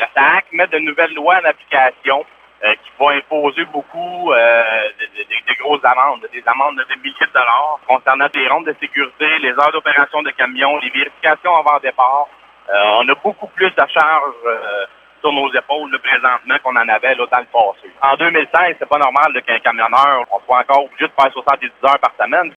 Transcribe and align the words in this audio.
La 0.00 0.08
SAC 0.14 0.46
met 0.52 0.66
de 0.68 0.78
nouvelles 0.78 1.14
lois 1.14 1.36
en 1.36 1.44
application 1.44 2.24
euh, 2.64 2.72
qui 2.74 2.90
vont 2.98 3.10
imposer 3.10 3.64
beaucoup 3.66 4.32
euh, 4.32 4.64
de, 5.00 5.22
de- 5.22 5.52
de 5.52 5.58
grosses 5.58 5.84
amendes, 5.84 6.26
des 6.32 6.42
amendes 6.46 6.76
de 6.76 6.94
milliers 7.02 7.14
de 7.20 7.32
dollars 7.32 7.78
concernant 7.86 8.28
des 8.32 8.48
rondes 8.48 8.66
de 8.66 8.76
sécurité, 8.80 9.26
les 9.40 9.50
heures 9.52 9.72
d'opération 9.72 10.22
de 10.22 10.30
camions, 10.30 10.78
les 10.78 10.90
vérifications 10.90 11.54
avant 11.54 11.78
départ. 11.80 12.26
Euh, 12.70 12.82
on 13.00 13.08
a 13.08 13.14
beaucoup 13.22 13.46
plus 13.48 13.70
de 13.70 13.82
charges 13.92 14.34
euh, 14.46 14.86
sur 15.20 15.32
nos 15.32 15.52
épaules 15.52 15.92
là, 15.92 15.98
présentement 16.02 16.56
qu'on 16.62 16.76
en 16.76 16.88
avait 16.88 17.14
là, 17.14 17.26
dans 17.30 17.38
le 17.38 17.46
passé. 17.46 17.90
En 18.02 18.16
2016, 18.16 18.76
c'est 18.78 18.88
pas 18.88 18.98
normal 18.98 19.32
qu'un 19.46 19.58
camionneur 19.60 20.24
on 20.32 20.40
soit 20.46 20.60
encore 20.60 20.84
obligé 20.84 21.06
de 21.08 21.12
faire 21.18 21.32
70 21.32 21.70
heures 21.84 21.98
par 21.98 22.12
semaine. 22.20 22.52